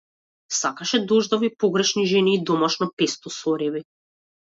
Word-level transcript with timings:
Сакаше 0.59 0.99
дождови, 1.11 1.49
погрешни 1.63 2.05
жени 2.13 2.33
и 2.37 2.39
домашно 2.51 2.89
песто 3.03 3.33
со 3.37 3.53
ореви. 3.53 3.83